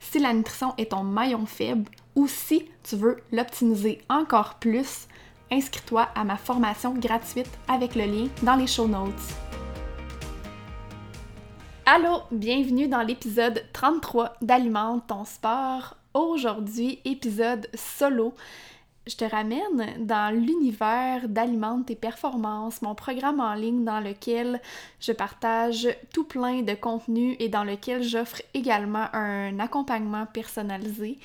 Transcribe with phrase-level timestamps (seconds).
[0.00, 5.06] si la nutrition est ton maillon faible ou si tu veux l'optimiser encore plus,
[5.50, 9.12] inscris-toi à ma formation gratuite avec le lien dans les show notes.
[11.86, 15.96] Allô, bienvenue dans l'épisode 33 d'Alimente ton sport.
[16.12, 18.34] Aujourd'hui, épisode solo
[19.08, 24.60] je te ramène dans l'univers d'Alimente tes performances, mon programme en ligne dans lequel
[25.00, 31.18] je partage tout plein de contenu et dans lequel j'offre également un accompagnement personnalisé.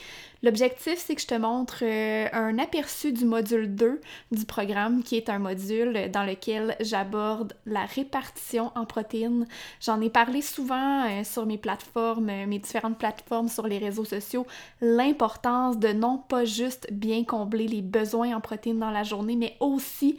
[0.44, 4.02] L'objectif, c'est que je te montre euh, un aperçu du module 2
[4.34, 9.48] du programme, qui est un module dans lequel j'aborde la répartition en protéines.
[9.80, 14.04] J'en ai parlé souvent euh, sur mes plateformes, euh, mes différentes plateformes sur les réseaux
[14.04, 14.46] sociaux,
[14.82, 19.56] l'importance de non pas juste bien combler les besoins en protéines dans la journée, mais
[19.62, 20.18] aussi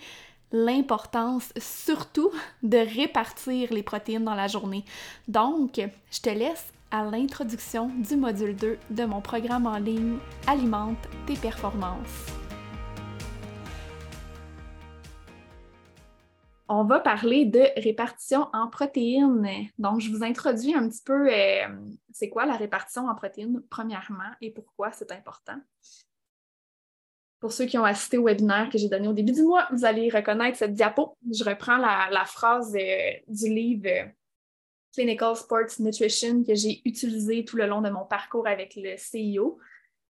[0.53, 2.31] l'importance surtout
[2.63, 4.87] de répartir les protéines dans la journée.
[5.29, 11.09] Donc, je te laisse à l'introduction du module 2 de mon programme en ligne Alimente
[11.27, 12.29] tes performances.
[16.69, 19.69] On va parler de répartition en protéines.
[19.77, 21.67] Donc, je vous introduis un petit peu euh,
[22.13, 25.57] c'est quoi la répartition en protéines, premièrement, et pourquoi c'est important.
[27.41, 29.85] Pour ceux qui ont assisté au webinaire que j'ai donné au début du mois, vous
[29.85, 31.19] allez reconnaître cette diapo.
[31.29, 34.13] Je reprends la, phrase euh, du livre
[34.95, 39.59] Clinical Sports Nutrition que j'ai utilisé tout le long de mon parcours avec le CIO.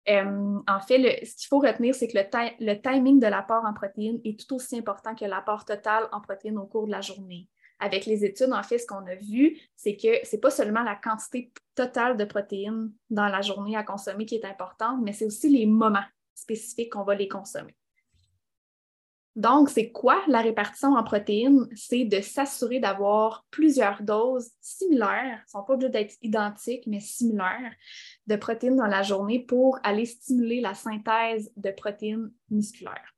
[0.08, 4.20] Euh, en fait, ce qu'il faut retenir, c'est que le, timing de l'apport en protéines
[4.24, 7.48] est tout aussi important que l'apport total en protéines au cours de la journée.
[7.80, 10.82] Avec les études, en fait, ce qu'on a vu, c'est que ce n'est pas seulement
[10.82, 15.24] la quantité totale de protéines dans la journée à consommer qui est importante, mais c'est
[15.24, 17.74] aussi les moments spécifiques qu'on va les consommer.
[19.36, 21.66] Donc, c'est quoi la répartition en protéines?
[21.74, 27.72] C'est de s'assurer d'avoir plusieurs doses similaires, ne sont pas obligées d'être identiques, mais similaires,
[28.28, 33.12] de protéines dans la journée pour aller stimuler la synthèse de protéines musculaires.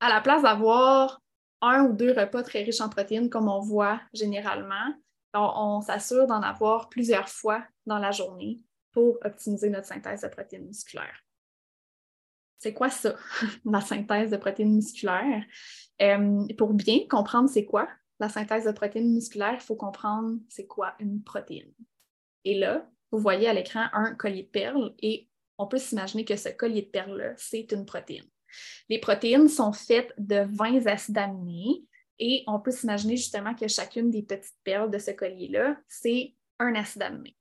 [0.00, 1.20] À la place d'avoir
[1.60, 4.94] un ou deux repas très riches en protéines, comme on voit généralement,
[5.32, 8.58] on, on s'assure d'en avoir plusieurs fois dans la journée
[8.90, 11.22] pour optimiser notre synthèse de protéines musculaires.
[12.62, 13.16] C'est quoi ça,
[13.64, 15.44] la synthèse de protéines musculaires?
[16.00, 17.88] Euh, pour bien comprendre c'est quoi
[18.20, 21.72] la synthèse de protéines musculaires, il faut comprendre c'est quoi une protéine.
[22.44, 25.28] Et là, vous voyez à l'écran un collier de perles et
[25.58, 28.30] on peut s'imaginer que ce collier de perles-là, c'est une protéine.
[28.88, 31.82] Les protéines sont faites de 20 acides aminés
[32.20, 36.76] et on peut s'imaginer justement que chacune des petites perles de ce collier-là, c'est un
[36.76, 37.36] acide aminé.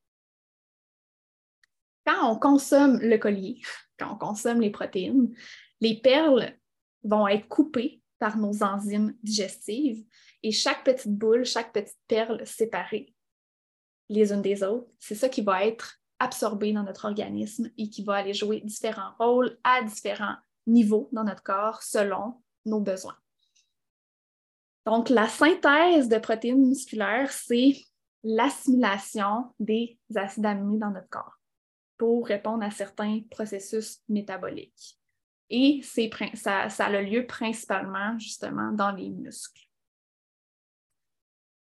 [2.06, 3.62] Quand on consomme le collier,
[3.98, 5.36] quand on consomme les protéines,
[5.80, 6.58] les perles
[7.04, 10.06] vont être coupées par nos enzymes digestives
[10.44, 13.14] et chaque petite boule, chaque petite perle séparée
[14.12, 18.04] les unes des autres, c'est ça qui va être absorbé dans notre organisme et qui
[18.04, 20.36] va aller jouer différents rôles à différents
[20.68, 23.16] niveaux dans notre corps selon nos besoins.
[24.86, 27.78] Donc, la synthèse de protéines musculaires, c'est
[28.24, 31.41] l'assimilation des acides aminés dans notre corps
[32.02, 34.98] pour répondre à certains processus métaboliques.
[35.52, 35.84] Et
[36.34, 39.70] ça, ça a lieu principalement justement dans les muscles.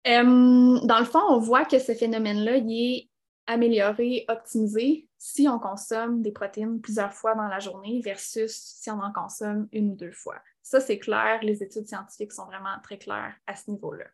[0.07, 3.09] Euh, dans le fond, on voit que ce phénomène-là est
[3.47, 9.01] amélioré, optimisé si on consomme des protéines plusieurs fois dans la journée versus si on
[9.01, 10.37] en consomme une ou deux fois.
[10.63, 14.05] Ça, c'est clair, les études scientifiques sont vraiment très claires à ce niveau-là.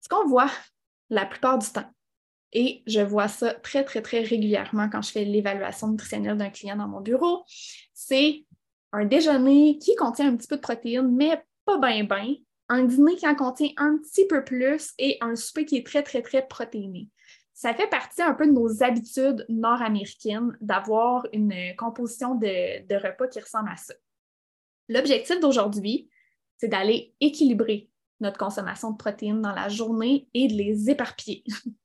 [0.00, 0.50] Ce qu'on voit
[1.10, 1.88] la plupart du temps,
[2.52, 6.76] et je vois ça très, très, très régulièrement quand je fais l'évaluation nutritionnelle d'un client
[6.76, 7.44] dans mon bureau,
[7.92, 8.44] c'est
[8.92, 12.34] un déjeuner qui contient un petit peu de protéines, mais pas bien, bien,
[12.68, 16.02] un dîner qui en contient un petit peu plus et un souper qui est très,
[16.02, 17.08] très, très protéiné.
[17.54, 23.28] Ça fait partie un peu de nos habitudes nord-américaines d'avoir une composition de, de repas
[23.28, 23.94] qui ressemble à ça.
[24.88, 26.10] L'objectif d'aujourd'hui,
[26.58, 27.88] c'est d'aller équilibrer
[28.20, 31.44] notre consommation de protéines dans la journée et de les éparpiller.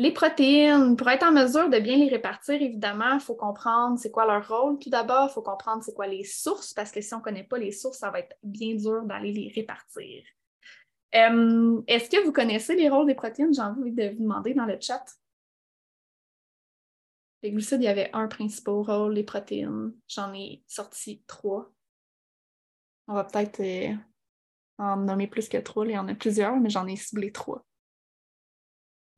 [0.00, 4.10] Les protéines, pour être en mesure de bien les répartir, évidemment, il faut comprendre c'est
[4.10, 4.78] quoi leur rôle.
[4.78, 7.44] Tout d'abord, il faut comprendre c'est quoi les sources, parce que si on ne connaît
[7.44, 10.24] pas les sources, ça va être bien dur d'aller les répartir.
[11.14, 13.52] Euh, est-ce que vous connaissez les rôles des protéines?
[13.52, 15.04] J'ai envie de vous demander dans le chat.
[17.42, 19.92] Les glucides, il y avait un principal rôle, les protéines.
[20.08, 21.70] J'en ai sorti trois.
[23.06, 23.94] On va peut-être euh,
[24.78, 25.84] en nommer plus que trois.
[25.84, 27.66] Il y en a plusieurs, mais j'en ai ciblé trois.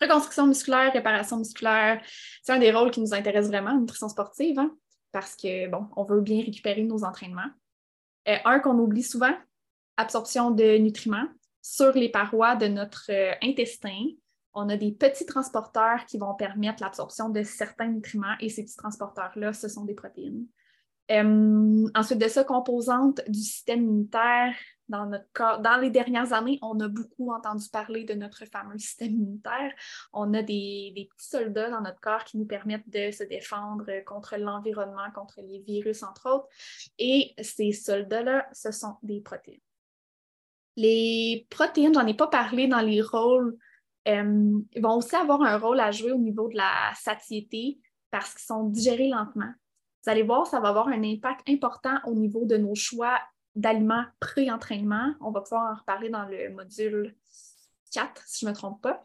[0.03, 2.03] Reconstruction musculaire, réparation musculaire,
[2.43, 4.75] c'est un des rôles qui nous intéresse vraiment, nutrition sportive, hein,
[5.13, 7.51] parce que, bon, on veut bien récupérer nos entraînements.
[8.29, 9.35] Euh, un qu'on oublie souvent,
[9.97, 11.29] absorption de nutriments
[11.61, 14.07] sur les parois de notre euh, intestin.
[14.55, 18.77] On a des petits transporteurs qui vont permettre l'absorption de certains nutriments et ces petits
[18.77, 20.47] transporteurs-là, ce sont des protéines.
[21.11, 24.55] Euh, ensuite de ça, composante du système immunitaire,
[24.93, 25.59] dans notre corps.
[25.59, 29.73] Dans les dernières années, on a beaucoup entendu parler de notre fameux système immunitaire.
[30.13, 34.37] On a des, petits soldats dans notre corps qui nous permettent de se défendre contre
[34.37, 36.47] l'environnement, contre les virus, entre autres.
[36.99, 39.61] Et ces soldats-là, ce sont des protéines.
[40.77, 43.57] Les protéines, j'en ai pas parlé dans les rôles,
[44.09, 47.79] euh, vont aussi avoir un rôle à jouer au niveau de la satiété
[48.11, 49.53] parce qu'ils sont digérés lentement.
[50.05, 53.19] Vous allez voir, ça va avoir un impact important au niveau de nos choix
[53.55, 55.15] d'aliments pré-entraînement.
[55.21, 57.15] On va pouvoir en reparler dans le module
[57.93, 59.03] 4, si je ne me trompe pas.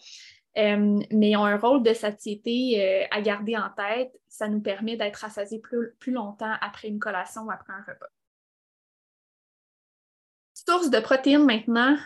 [0.57, 4.11] Euh, mais ils ont un rôle de satiété euh, à garder en tête.
[4.27, 8.07] Ça nous permet d'être rassasiés plus, plus longtemps après une collation ou après un repas.
[10.53, 11.97] Sources de protéines maintenant,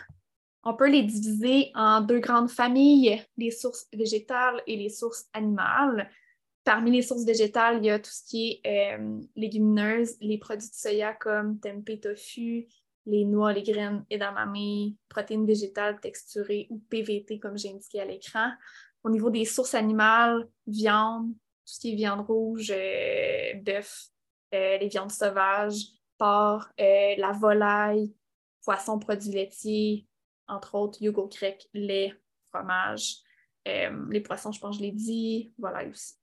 [0.64, 6.10] on peut les diviser en deux grandes familles, les sources végétales et les sources animales.
[6.64, 10.68] Parmi les sources végétales, il y a tout ce qui est euh, légumineuses, les produits
[10.68, 12.68] de soya comme tempeh tofu,
[13.04, 18.52] les noix, les graines, edamame, protéines végétales texturées ou PVT, comme j'ai indiqué à l'écran.
[19.02, 24.10] Au niveau des sources animales, viande, tout ce qui est viande rouge, euh, bœuf,
[24.54, 25.82] euh, les viandes sauvages,
[26.16, 28.14] porc, la volaille,
[28.64, 30.06] poisson, produits laitiers,
[30.46, 32.14] entre autres, yogourt grec, lait,
[32.52, 33.16] fromage.
[33.66, 36.21] les poissons, je pense que je l'ai dit, volaille aussi.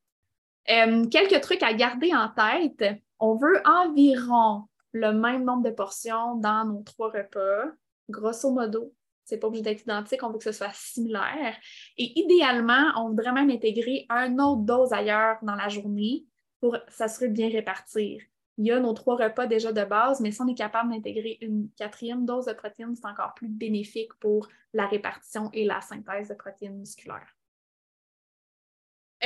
[0.69, 3.01] Euh, quelques trucs à garder en tête.
[3.19, 7.71] On veut environ le même nombre de portions dans nos trois repas,
[8.09, 8.93] grosso modo.
[9.25, 11.55] C'est pas obligé d'être identique, on veut que ce soit similaire.
[11.97, 16.25] Et idéalement, on voudrait même intégrer un autre dose ailleurs dans la journée
[16.59, 18.21] pour s'assurer de bien répartir.
[18.57, 21.37] Il y a nos trois repas déjà de base, mais si on est capable d'intégrer
[21.41, 26.29] une quatrième dose de protéines, c'est encore plus bénéfique pour la répartition et la synthèse
[26.29, 27.38] de protéines musculaires.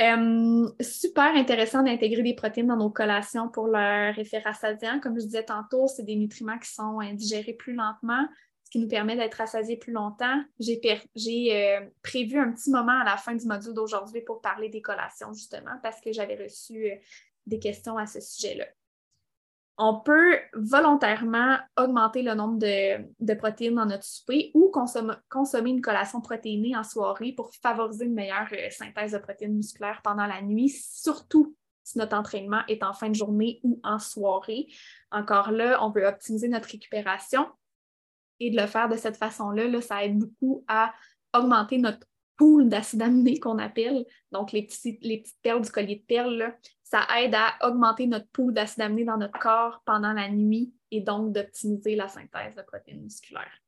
[0.00, 4.98] Euh, super intéressant d'intégrer des protéines dans nos collations pour leur effet rassasiant.
[5.00, 8.26] Comme je disais tantôt, c'est des nutriments qui sont digérés plus lentement,
[8.64, 10.42] ce qui nous permet d'être rassasiés plus longtemps.
[10.58, 14.82] J'ai euh, prévu un petit moment à la fin du module d'aujourd'hui pour parler des
[14.82, 16.96] collations, justement, parce que j'avais reçu euh,
[17.46, 18.66] des questions à ce sujet-là
[19.76, 26.20] on peut volontairement augmenter le nombre de, protéines dans notre souper ou consommer une collation
[26.20, 30.68] protéinée en soirée pour favoriser une meilleure euh, synthèse de protéines musculaires pendant la nuit,
[30.68, 34.68] surtout si notre entraînement est en fin de journée ou en soirée.
[35.10, 37.46] Encore là, on veut optimiser notre récupération
[38.40, 40.94] et de le faire de cette façon-là, là, ça aide beaucoup à
[41.36, 46.56] augmenter notre pool d'acide aminé qu'on appelle, donc les petites perles du collier de perles,
[46.94, 51.00] ça aide à augmenter notre pool d'acide aminé dans notre corps pendant la nuit et
[51.00, 53.60] donc d'optimiser la synthèse de protéines musculaires.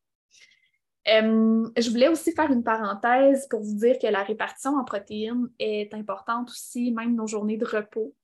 [1.08, 5.48] Euh, je voulais aussi faire une parenthèse pour vous dire que la répartition en protéines
[5.58, 8.14] est importante aussi, même nos journées de repos,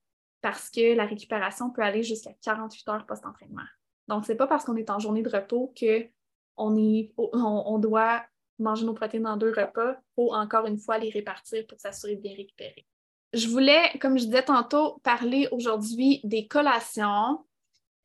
[0.40, 3.62] parce que la récupération peut aller jusqu'à 48 heures post-entraînement.
[4.06, 6.72] Donc, ce n'est pas parce qu'on est en journée de repos qu'on
[7.16, 8.24] on doit
[8.60, 9.96] manger nos protéines en deux repas.
[10.14, 12.86] Faut encore une fois les répartir pour s'assurer de bien récupérer.
[13.32, 17.44] Je voulais, comme je disais tantôt, parler aujourd'hui des collations.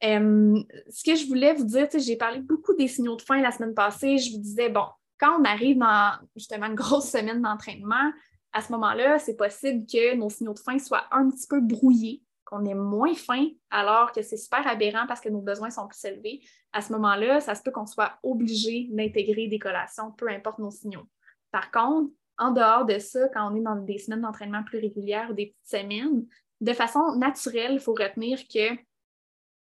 [0.02, 3.74] Ce que je voulais vous dire, j'ai parlé beaucoup des signaux de faim la semaine
[3.74, 4.18] passée.
[4.18, 4.86] Je vous disais, bon,
[5.20, 8.12] quand on arrive dans justement une grosse semaine d'entraînement,
[8.54, 12.24] à ce moment-là, c'est possible que nos signaux de faim soient un petit peu brouillés,
[12.46, 16.06] qu'on ait moins faim, alors que c'est super aberrant parce que nos besoins sont plus
[16.06, 16.42] élevés.
[16.72, 20.72] À ce moment-là, ça se peut qu'on soit obligé d'intégrer des collations, peu importe nos
[20.72, 21.08] signaux.
[21.52, 25.30] Par contre, en dehors de ça, quand on est dans des semaines d'entraînement plus régulières
[25.32, 26.26] ou des petites semaines,
[26.62, 28.78] de façon naturelle, il faut retenir que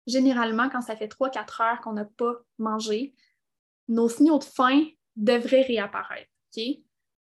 [0.07, 3.15] généralement, quand ça fait 3-4 heures qu'on n'a pas mangé,
[3.89, 4.85] nos signaux de faim
[5.17, 6.31] devraient réapparaître.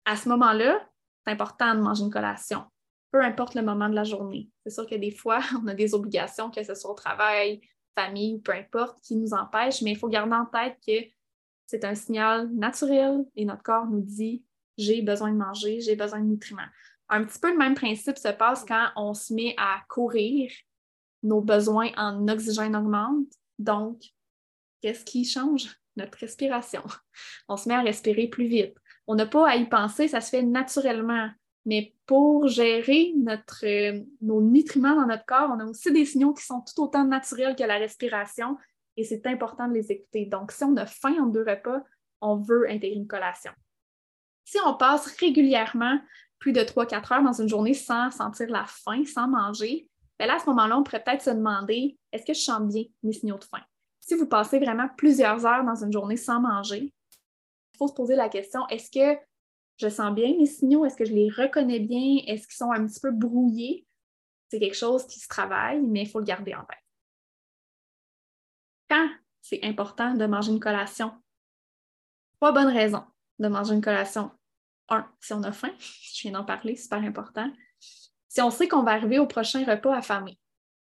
[0.06, 0.86] À ce moment-là,
[1.26, 2.64] c'est important de manger une collation,
[3.12, 4.50] peu importe le moment de la journée.
[4.66, 7.62] C'est sûr que des fois, on a des obligations, que ce soit au travail,
[7.96, 11.08] famille, peu importe, qui nous empêchent, mais il faut garder en tête que
[11.68, 14.44] c'est un signal naturel et notre corps nous dit
[14.78, 16.62] j'ai besoin de manger, j'ai besoin de nutriments.
[17.10, 20.52] Un petit peu le même principe se passe quand on se met à courir,
[21.22, 23.32] nos besoins en oxygène augmentent.
[23.60, 24.02] Donc,
[24.82, 25.70] qu'est-ce qui change?
[25.96, 26.84] Notre respiration.
[27.48, 28.76] On se met à respirer plus vite.
[29.06, 31.30] On n'a pas à y penser, ça se fait naturellement.
[31.66, 33.64] Mais pour gérer notre,
[34.22, 37.56] nos nutriments dans notre corps, on a aussi des signaux qui sont tout autant naturels
[37.56, 38.58] que la respiration
[38.98, 40.26] et c'est important de les écouter.
[40.26, 41.82] Donc, si on a faim en deux repas,
[42.22, 43.52] on veut intégrer une collation.
[44.46, 46.00] Si on passe régulièrement
[46.40, 50.36] plus de 3-4 heures dans une journée sans sentir la faim, sans manger, bien là,
[50.36, 53.38] à ce moment-là, on pourrait peut-être se demander est-ce que je sens bien mes signaux
[53.38, 53.62] de faim?
[54.02, 56.94] Si vous passez vraiment plusieurs heures dans une journée sans manger,
[57.74, 59.20] il faut se poser la question est-ce que
[59.78, 60.86] je sens bien mes signaux?
[60.86, 62.18] Est-ce que je les reconnais bien?
[62.28, 63.88] Est-ce qu'ils sont un petit peu brouillés?
[64.50, 66.78] C'est quelque chose qui se travaille, mais il faut le garder en tête.
[68.90, 69.10] Quand
[69.42, 71.12] c'est important de manger une collation?
[72.36, 73.04] Trois bonnes raisons
[73.44, 74.32] de manger une collation.
[74.90, 77.50] Un, si on a faim, je viens d'en parler, super important.
[78.28, 80.40] Si on sait qu'on va arriver au prochain repas affamé.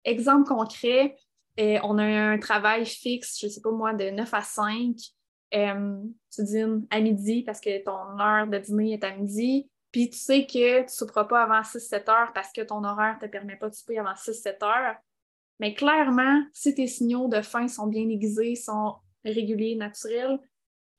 [0.04, 1.16] Exemple concret,
[1.58, 4.94] euh, on a un travail fixe, je ne sais pas moi, de 9 à 5.
[5.52, 6.02] Euh,
[6.32, 9.68] tu dînes à midi parce que ton heure de dîner est à midi.
[9.90, 13.16] Puis tu sais que tu ne souperas pas avant 6-7 heures parce que ton horaire
[13.20, 14.96] ne te permet pas de souper avant 6-7 heures.
[15.58, 20.38] Mais clairement, si tes signaux de faim sont bien aiguisés, sont réguliers, naturels,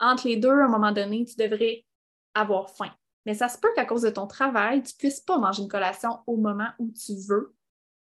[0.01, 1.85] entre les deux, à un moment donné, tu devrais
[2.33, 2.91] avoir faim.
[3.25, 5.69] Mais ça se peut qu'à cause de ton travail, tu ne puisses pas manger une
[5.69, 7.55] collation au moment où tu veux.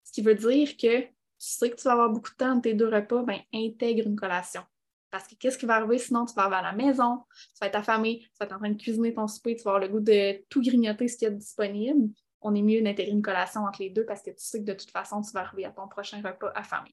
[0.02, 2.62] Ce qui veut dire que tu sais que tu vas avoir beaucoup de temps entre
[2.62, 4.62] tes deux repas, ben, intègre une collation.
[5.10, 6.26] Parce que qu'est-ce qui va arriver sinon?
[6.26, 8.70] Tu vas arriver à la maison, tu vas être affamé, tu vas être en train
[8.70, 11.30] de cuisiner ton souper, tu vas avoir le goût de tout grignoter ce qu'il y
[11.30, 12.08] a disponible.
[12.40, 14.74] On est mieux d'intégrer une collation entre les deux parce que tu sais que de
[14.74, 16.92] toute façon, tu vas arriver à ton prochain repas affamé.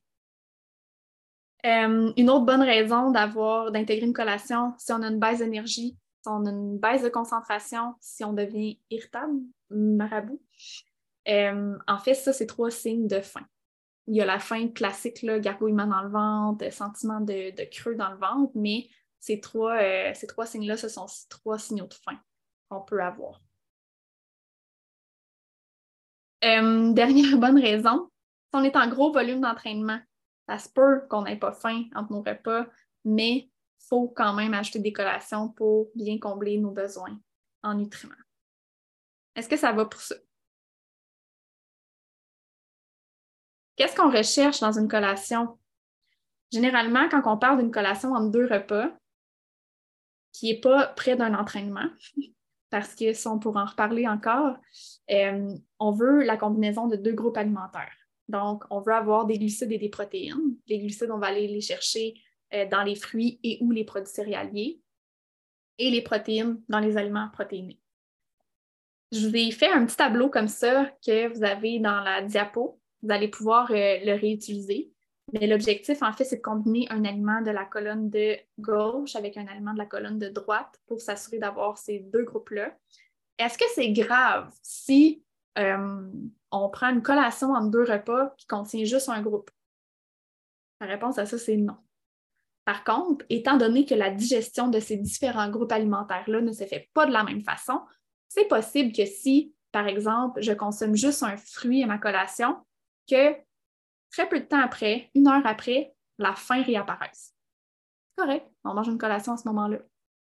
[1.65, 5.97] Euh, une autre bonne raison d'avoir d'intégrer une collation, si on a une baisse d'énergie,
[6.21, 9.39] si on a une baisse de concentration, si on devient irritable,
[9.69, 10.41] marabout.
[11.27, 13.45] Euh, en fait, ça, c'est trois signes de faim.
[14.07, 18.09] Il y a la faim classique, là, gargouillement dans le ventre, sentiment de, creux dans
[18.09, 18.89] le ventre, mais
[19.19, 22.19] ces trois, euh, ces trois signes-là, ce sont trois signaux de faim
[22.69, 23.39] qu'on peut avoir.
[26.41, 28.09] dernière bonne raison,
[28.49, 29.99] si on est en gros volume d'entraînement,
[30.51, 32.65] ça se peut qu'on n'ait pas faim entre nos repas,
[33.05, 33.51] mais il
[33.87, 37.17] faut quand même acheter des collations pour bien combler nos besoins
[37.63, 38.13] en nutriments.
[39.33, 40.15] Est-ce que ça va pour ça?
[43.77, 45.57] Qu'est-ce qu'on recherche dans une collation?
[46.51, 48.89] Généralement, quand on parle d'une collation entre deux repas,
[50.33, 51.89] qui n'est pas près d'un entraînement,
[52.69, 54.57] parce que si on pourra en reparler encore,
[55.11, 58.00] euh, on veut la combinaison de deux groupes alimentaires.
[58.31, 60.55] Donc, on veut avoir des glucides et des protéines.
[60.67, 62.13] Les glucides, on va aller les chercher
[62.53, 64.79] euh, dans les fruits et ou les produits céréaliers.
[65.77, 67.79] Et les protéines dans les aliments protéinés.
[69.11, 72.79] Je vous ai fait un petit tableau comme ça que vous avez dans la diapo.
[73.03, 74.91] Vous allez pouvoir euh, le réutiliser.
[75.33, 79.37] Mais l'objectif, en fait, c'est de combiner un aliment de la colonne de gauche avec
[79.37, 82.75] un aliment de la colonne de droite pour s'assurer d'avoir ces deux groupes-là.
[83.37, 85.23] Est-ce que c'est grave si
[85.57, 86.11] euh,
[86.51, 89.49] on prend une collation entre deux repas qui contient juste un groupe?
[90.79, 91.77] La réponse à ça, c'est non.
[92.65, 96.89] Par contre, étant donné que la digestion de ces différents groupes alimentaires-là ne se fait
[96.93, 97.81] pas de la même façon,
[98.27, 102.57] c'est possible que si, par exemple, je consomme juste un fruit à ma collation,
[103.09, 103.35] que
[104.11, 107.33] très peu de temps après, une heure après, la faim réapparaisse.
[108.15, 109.79] Correct, on mange une collation à ce moment-là.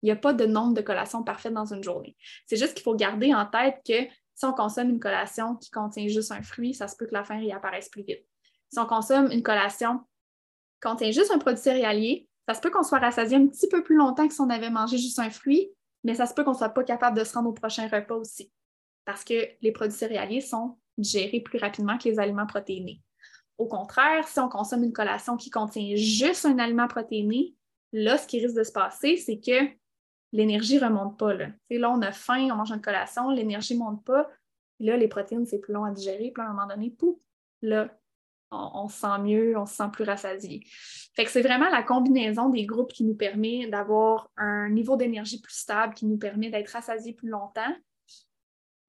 [0.03, 2.17] Il n'y a pas de nombre de collations parfaites dans une journée.
[2.47, 6.09] C'est juste qu'il faut garder en tête que si on consomme une collation qui contient
[6.09, 8.27] juste un fruit, ça se peut que la faim réapparaisse plus vite.
[8.71, 12.83] Si on consomme une collation qui contient juste un produit céréalier, ça se peut qu'on
[12.83, 15.71] soit rassasié un petit peu plus longtemps que si on avait mangé juste un fruit,
[16.03, 18.17] mais ça se peut qu'on ne soit pas capable de se rendre au prochain repas
[18.17, 18.53] aussi.
[19.05, 23.01] Parce que les produits céréaliers sont digérés plus rapidement que les aliments protéinés.
[23.57, 27.55] Au contraire, si on consomme une collation qui contient juste un aliment protéiné,
[27.93, 29.71] là, ce qui risque de se passer, c'est que
[30.35, 31.33] l'énergie ne remonte pas.
[31.33, 31.49] Là.
[31.71, 34.29] on a faim, on mange une collation, l'énergie ne monte pas.
[34.81, 36.33] Là, les protéines, c'est plus long à digérer.
[36.35, 37.17] Puis à un moment donné, pouf,
[37.63, 37.89] là,
[38.51, 40.67] on, se sent mieux, on se sent plus rassasié.
[41.15, 45.41] Fait que c'est vraiment la combinaison des groupes qui nous permet d'avoir un niveau d'énergie
[45.41, 47.75] plus stable, qui nous permet d'être rassasié plus longtemps.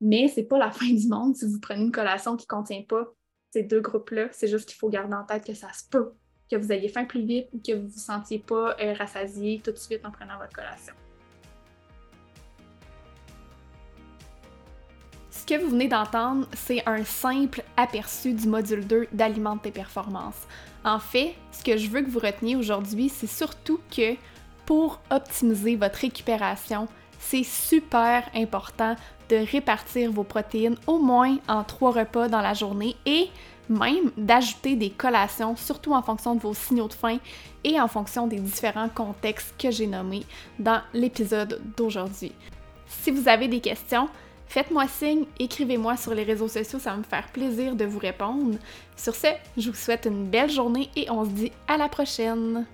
[0.02, 2.56] Mais ce n'est pas la fin du monde si vous prenez une collation qui ne
[2.58, 3.06] contient pas
[3.52, 4.30] ces deux groupes-là.
[4.32, 6.12] C'est juste qu'il faut garder en tête que ça se peut
[6.50, 9.62] que vous ayez faim plus vite ou que vous ne vous sentiez pas euh, rassasié
[9.64, 10.94] tout de suite en prenant votre collation.
[15.48, 20.48] Ce que vous venez d'entendre, c'est un simple aperçu du module 2 d'Alimente tes performances.
[20.84, 24.16] En fait, ce que je veux que vous reteniez aujourd'hui, c'est surtout que
[24.66, 26.88] pour optimiser votre récupération,
[27.20, 28.96] c'est super important
[29.30, 33.30] de répartir vos protéines au moins en trois repas dans la journée et
[33.70, 37.20] même d'ajouter des collations, surtout en fonction de vos signaux de faim
[37.64, 40.24] et en fonction des différents contextes que j'ai nommés
[40.58, 42.32] dans l'épisode d'aujourd'hui.
[42.88, 44.10] Si vous avez des questions,
[44.48, 48.58] Faites-moi signe, écrivez-moi sur les réseaux sociaux, ça va me faire plaisir de vous répondre.
[48.96, 52.66] Sur ce, je vous souhaite une belle journée et on se dit à la prochaine.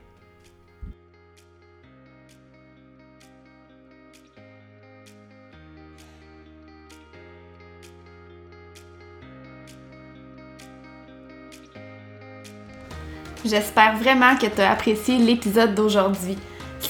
[13.44, 16.38] J'espère vraiment que tu as apprécié l'épisode d'aujourd'hui.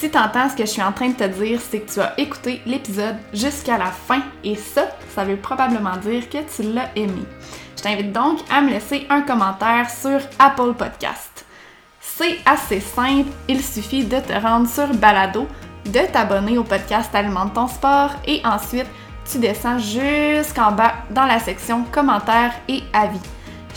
[0.02, 2.00] Si tu entends ce que je suis en train de te dire, c'est que tu
[2.00, 6.90] as écouté l'épisode jusqu'à la fin et ça, ça veut probablement dire que tu l'as
[6.96, 7.22] aimé.
[7.78, 11.46] Je t'invite donc à me laisser un commentaire sur Apple Podcast.
[12.00, 15.46] C'est assez simple, il suffit de te rendre sur Balado,
[15.86, 18.88] de t'abonner au podcast Alimente ton sport et ensuite
[19.32, 23.20] tu descends jusqu'en bas dans la section commentaires et avis.